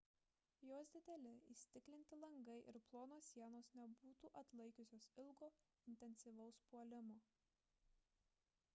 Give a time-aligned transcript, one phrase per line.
[0.67, 5.49] jos dideli įstiklinti langai ir plonos sienos nebūtų atlaikiusios ilgo
[5.93, 7.21] intensyvaus puolimo